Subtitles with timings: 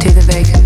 [0.00, 0.65] to the Vegas.